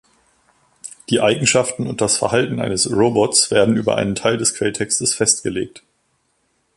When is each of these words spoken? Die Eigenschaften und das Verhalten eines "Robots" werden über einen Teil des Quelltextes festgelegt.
Die 1.11 1.21
Eigenschaften 1.21 1.85
und 1.85 2.01
das 2.01 2.17
Verhalten 2.17 2.59
eines 2.59 2.89
"Robots" 2.91 3.51
werden 3.51 3.77
über 3.77 3.97
einen 3.97 4.15
Teil 4.15 4.35
des 4.37 4.55
Quelltextes 4.55 5.13
festgelegt. 5.13 5.83